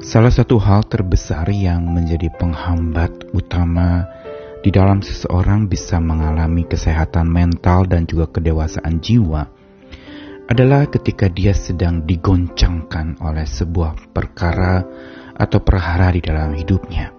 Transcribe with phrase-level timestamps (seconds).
[0.00, 4.08] Salah satu hal terbesar yang menjadi penghambat utama
[4.64, 9.44] di dalam seseorang bisa mengalami kesehatan mental dan juga kedewasaan jiwa
[10.48, 14.80] adalah ketika dia sedang digoncangkan oleh sebuah perkara
[15.36, 17.12] atau perhara di dalam hidupnya.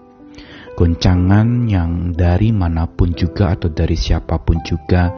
[0.74, 5.14] Goncangan yang dari mana pun juga atau dari siapa pun juga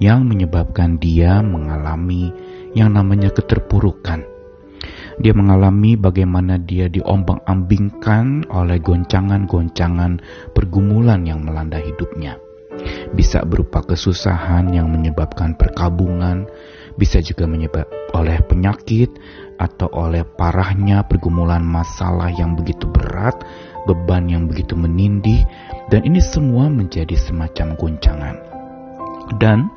[0.00, 2.32] yang menyebabkan dia mengalami
[2.72, 4.31] yang namanya keterpurukan
[5.20, 10.22] dia mengalami bagaimana dia diombang-ambingkan oleh goncangan-goncangan
[10.56, 12.40] pergumulan yang melanda hidupnya.
[13.12, 16.48] Bisa berupa kesusahan yang menyebabkan perkabungan,
[16.96, 17.84] bisa juga menyebab
[18.16, 19.12] oleh penyakit
[19.60, 23.36] atau oleh parahnya pergumulan masalah yang begitu berat,
[23.84, 25.44] beban yang begitu menindih,
[25.92, 28.36] dan ini semua menjadi semacam goncangan.
[29.38, 29.70] Dan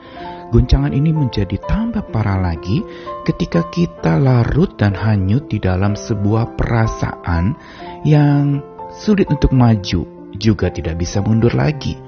[0.55, 2.79] Goncangan ini menjadi tambah parah lagi
[3.27, 7.59] ketika kita larut dan hanyut di dalam sebuah perasaan
[8.07, 11.99] yang sulit untuk maju, juga tidak bisa mundur lagi.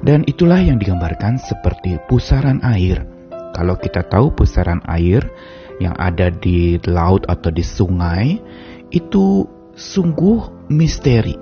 [0.00, 3.04] Dan itulah yang digambarkan seperti pusaran air.
[3.52, 5.20] Kalau kita tahu pusaran air
[5.84, 8.40] yang ada di laut atau di sungai,
[8.88, 9.44] itu
[9.76, 11.36] sungguh misteri.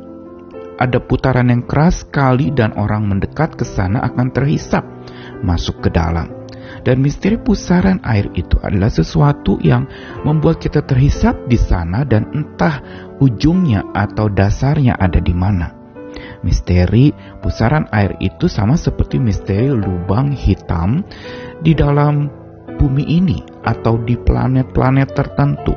[0.83, 4.92] Ada putaran yang keras sekali dan orang mendekat ke sana akan terhisap
[5.43, 6.43] masuk ke dalam.
[6.83, 9.87] Dan misteri pusaran air itu adalah sesuatu yang
[10.27, 12.81] membuat kita terhisap di sana dan entah
[13.23, 15.75] ujungnya atau dasarnya ada di mana.
[16.43, 21.07] Misteri pusaran air itu sama seperti misteri lubang hitam
[21.63, 22.27] di dalam
[22.79, 25.75] bumi ini atau di planet-planet tertentu.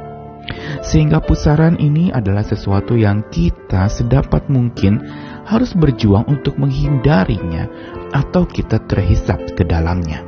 [0.85, 5.01] Sehingga pusaran ini adalah sesuatu yang kita sedapat mungkin
[5.45, 7.69] harus berjuang untuk menghindarinya
[8.11, 10.25] atau kita terhisap ke dalamnya.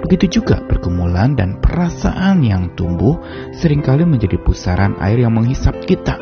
[0.00, 3.20] Begitu juga pergumulan dan perasaan yang tumbuh
[3.52, 6.16] sering kali menjadi pusaran air yang menghisap kita.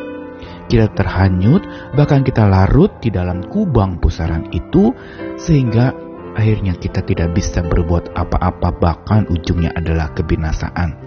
[0.67, 1.63] Kita terhanyut,
[1.95, 4.91] bahkan kita larut di dalam kubang pusaran itu,
[5.39, 5.95] sehingga
[6.35, 11.06] akhirnya kita tidak bisa berbuat apa-apa, bahkan ujungnya adalah kebinasaan.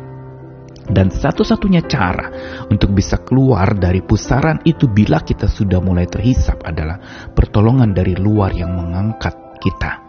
[0.91, 2.27] Dan satu-satunya cara
[2.67, 6.99] untuk bisa keluar dari pusaran itu bila kita sudah mulai terhisap adalah
[7.31, 10.03] pertolongan dari luar yang mengangkat kita.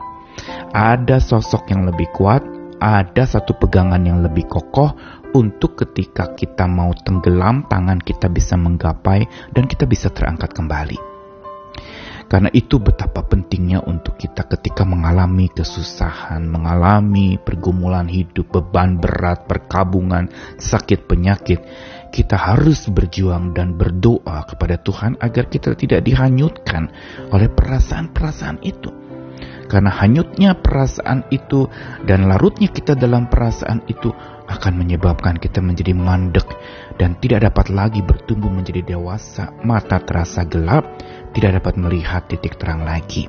[0.73, 2.41] Ada sosok yang lebih kuat,
[2.81, 4.97] ada satu pegangan yang lebih kokoh
[5.37, 11.10] untuk ketika kita mau tenggelam, tangan kita bisa menggapai dan kita bisa terangkat kembali.
[12.31, 20.31] Karena itu betapa pentingnya untuk kita ketika mengalami kesusahan, mengalami pergumulan hidup, beban berat, perkabungan,
[20.55, 21.59] sakit penyakit,
[22.07, 26.87] kita harus berjuang dan berdoa kepada Tuhan agar kita tidak dihanyutkan
[27.35, 28.95] oleh perasaan-perasaan itu.
[29.67, 31.67] Karena hanyutnya perasaan itu
[32.07, 34.11] dan larutnya kita dalam perasaan itu
[34.51, 36.43] akan menyebabkan kita menjadi mandek
[36.99, 40.83] dan tidak dapat lagi bertumbuh menjadi dewasa, mata terasa gelap,
[41.31, 43.27] tidak dapat melihat titik terang lagi.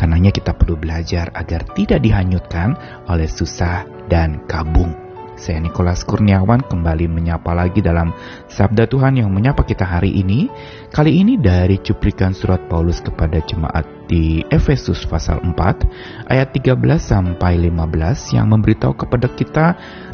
[0.00, 2.76] Karenanya kita perlu belajar agar tidak dihanyutkan
[3.08, 5.08] oleh susah dan kabung.
[5.38, 8.10] Saya Nikolas Kurniawan kembali menyapa lagi dalam
[8.50, 10.50] Sabda Tuhan yang menyapa kita hari ini.
[10.90, 17.54] Kali ini dari cuplikan surat Paulus kepada jemaat di Efesus pasal 4 ayat 13 sampai
[17.70, 19.66] 15 yang memberitahu kepada kita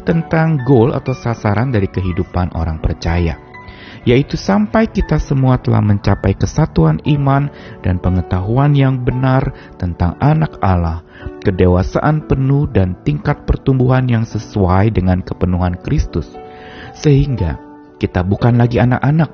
[0.05, 3.54] tentang goal atau sasaran dari kehidupan orang percaya
[4.05, 7.49] yaitu sampai kita semua telah mencapai kesatuan iman
[7.81, 9.49] dan pengetahuan yang benar
[9.81, 11.01] tentang anak Allah,
[11.41, 16.29] kedewasaan penuh dan tingkat pertumbuhan yang sesuai dengan kepenuhan Kristus.
[16.93, 17.57] Sehingga
[17.97, 19.33] kita bukan lagi anak-anak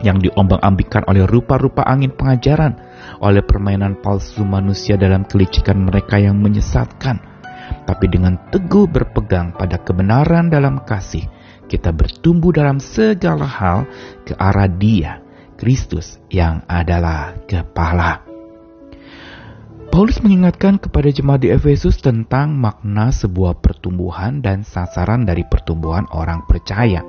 [0.00, 2.78] yang diombang-ambingkan oleh rupa-rupa angin pengajaran,
[3.20, 7.20] oleh permainan palsu manusia dalam kelicikan mereka yang menyesatkan,
[7.84, 11.28] tapi dengan teguh berpegang pada kebenaran dalam kasih,
[11.70, 13.86] kita bertumbuh dalam segala hal
[14.26, 15.22] ke arah Dia,
[15.54, 18.26] Kristus yang adalah kepala.
[19.90, 26.46] Paulus mengingatkan kepada jemaat di Efesus tentang makna sebuah pertumbuhan dan sasaran dari pertumbuhan orang
[26.46, 27.02] percaya,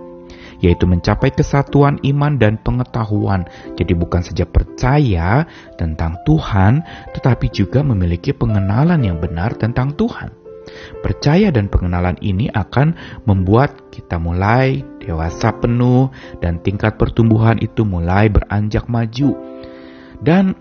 [0.66, 3.46] yaitu mencapai kesatuan iman dan pengetahuan.
[3.78, 5.46] Jadi bukan saja percaya
[5.78, 6.81] tentang Tuhan,
[7.14, 10.41] tetapi juga memiliki pengenalan yang benar tentang Tuhan.
[11.01, 12.95] Percaya dan pengenalan ini akan
[13.25, 19.35] membuat kita mulai dewasa penuh dan tingkat pertumbuhan itu mulai beranjak maju.
[20.21, 20.53] Dan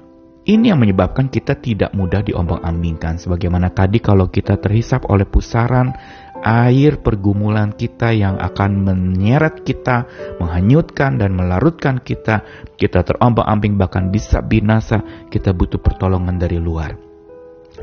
[0.49, 3.21] ini yang menyebabkan kita tidak mudah diombang-ambingkan.
[3.21, 5.93] Sebagaimana tadi kalau kita terhisap oleh pusaran
[6.41, 10.09] air pergumulan kita yang akan menyeret kita,
[10.41, 12.43] menghanyutkan dan melarutkan kita,
[12.81, 17.10] kita terombang-ambing bahkan bisa binasa, kita butuh pertolongan dari luar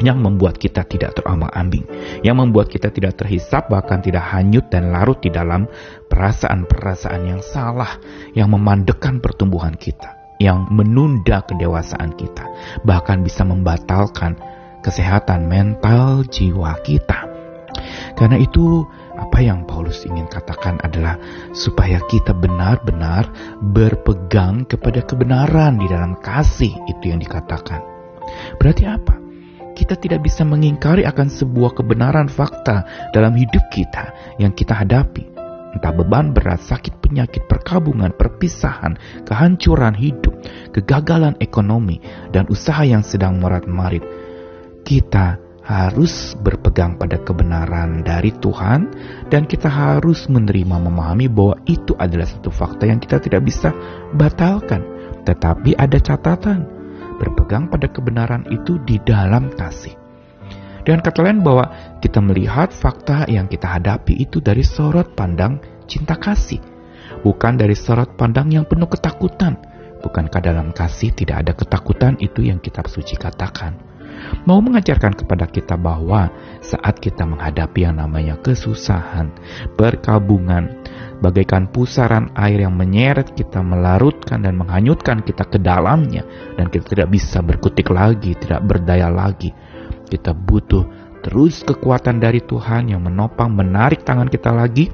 [0.04, 1.88] yang membuat kita tidak terombang-ambing,
[2.22, 5.66] yang membuat kita tidak terhisap bahkan tidak hanyut dan larut di dalam
[6.12, 7.98] perasaan-perasaan yang salah
[8.38, 12.45] yang memandekan pertumbuhan kita, yang menunda kedewasaan kita,
[12.86, 14.38] bahkan bisa membatalkan
[14.86, 17.25] kesehatan mental jiwa kita.
[18.18, 18.86] Karena itu,
[19.18, 21.18] apa yang Paulus ingin katakan adalah
[21.54, 23.30] supaya kita benar-benar
[23.62, 27.81] berpegang kepada kebenaran di dalam kasih itu yang dikatakan.
[28.57, 29.26] Berarti apa?
[29.77, 32.81] Kita tidak bisa mengingkari akan sebuah kebenaran fakta
[33.13, 34.09] dalam hidup kita
[34.41, 35.38] yang kita hadapi
[35.77, 38.97] entah beban berat, sakit penyakit, perkabungan, perpisahan,
[39.29, 40.33] kehancuran hidup,
[40.74, 42.01] kegagalan ekonomi,
[42.33, 44.01] dan usaha yang sedang merat-marit.
[44.81, 45.38] Kita
[45.68, 48.88] harus berpegang pada kebenaran dari Tuhan
[49.27, 53.75] dan kita harus menerima memahami bahwa itu adalah satu fakta yang kita tidak bisa
[54.15, 54.81] batalkan.
[55.27, 56.76] Tetapi ada catatan,
[57.18, 59.94] berpegang pada kebenaran itu di dalam kasih.
[60.88, 61.68] Dengan kata lain bahwa
[62.00, 66.64] kita melihat fakta yang kita hadapi itu dari sorot pandang cinta kasih,
[67.28, 69.60] bukan dari sorot pandang yang penuh ketakutan.
[70.00, 73.75] Bukankah dalam kasih tidak ada ketakutan itu yang kitab suci katakan?
[74.48, 76.31] Mau mengajarkan kepada kita bahwa
[76.63, 79.34] saat kita menghadapi yang namanya kesusahan,
[79.75, 80.76] berkabungan,
[81.19, 86.25] bagaikan pusaran air yang menyeret kita, melarutkan dan menghanyutkan kita ke dalamnya,
[86.56, 89.52] dan kita tidak bisa berkutik lagi, tidak berdaya lagi
[90.08, 90.88] kita butuh
[91.22, 94.88] terus kekuatan dari Tuhan yang menopang, menarik tangan kita lagi,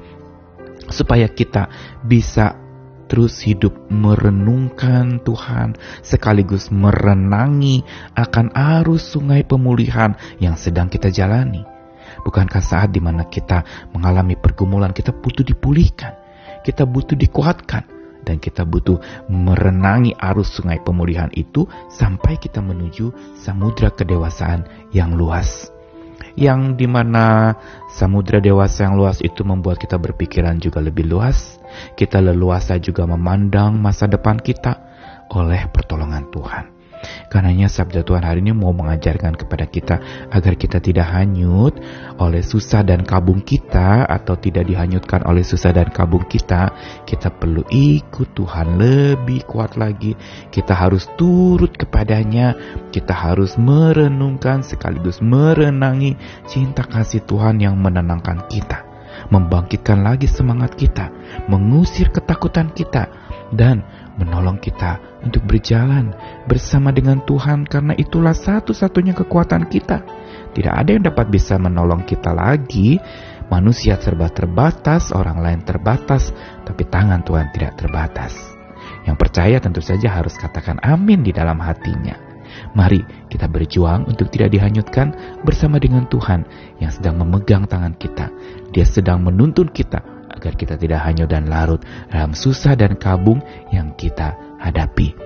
[0.90, 1.70] supaya kita
[2.02, 2.58] bisa
[3.06, 7.86] terus hidup merenungkan Tuhan, sekaligus merenangi
[8.18, 8.50] akan
[8.82, 11.73] arus sungai pemulihan yang sedang kita jalani.
[12.22, 16.14] Bukankah saat di mana kita mengalami pergumulan, kita butuh dipulihkan,
[16.62, 17.94] kita butuh dikuatkan,
[18.24, 25.68] dan kita butuh merenangi arus sungai pemulihan itu sampai kita menuju samudra kedewasaan yang luas.
[26.34, 27.54] Yang di mana
[27.94, 31.62] samudra dewasa yang luas itu membuat kita berpikiran juga lebih luas.
[31.94, 34.82] Kita leluasa juga memandang masa depan kita
[35.30, 36.73] oleh pertolongan Tuhan.
[37.28, 39.96] Karenanya sabda Tuhan hari ini mau mengajarkan kepada kita
[40.30, 41.76] agar kita tidak hanyut
[42.20, 46.72] oleh susah dan kabung kita atau tidak dihanyutkan oleh susah dan kabung kita.
[47.04, 50.14] Kita perlu ikut Tuhan lebih kuat lagi.
[50.48, 52.56] Kita harus turut kepadanya.
[52.90, 56.16] Kita harus merenungkan sekaligus merenangi
[56.46, 58.94] cinta kasih Tuhan yang menenangkan kita
[59.30, 61.08] membangkitkan lagi semangat kita,
[61.46, 63.08] mengusir ketakutan kita,
[63.52, 63.84] dan
[64.16, 66.14] menolong kita untuk berjalan
[66.46, 70.00] bersama dengan Tuhan karena itulah satu-satunya kekuatan kita.
[70.54, 72.96] Tidak ada yang dapat bisa menolong kita lagi.
[73.44, 76.32] Manusia serba terbatas, orang lain terbatas,
[76.64, 78.32] tapi tangan Tuhan tidak terbatas.
[79.04, 82.16] Yang percaya tentu saja harus katakan amin di dalam hatinya.
[82.72, 85.12] Mari kita berjuang untuk tidak dihanyutkan
[85.44, 86.46] bersama dengan Tuhan
[86.80, 88.30] yang sedang memegang tangan kita.
[88.72, 90.13] Dia sedang menuntun kita
[90.44, 91.80] agar kita tidak hanyut dan larut
[92.12, 93.40] dalam susah dan kabung
[93.72, 95.16] yang kita hadapi.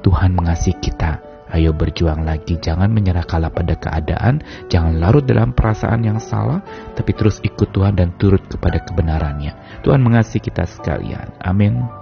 [0.00, 1.20] Tuhan mengasihi kita.
[1.52, 4.40] Ayo berjuang lagi, jangan menyerah kalah pada keadaan,
[4.72, 6.64] jangan larut dalam perasaan yang salah,
[6.96, 9.84] tapi terus ikut Tuhan dan turut kepada kebenarannya.
[9.84, 11.28] Tuhan mengasihi kita sekalian.
[11.44, 12.01] Amin.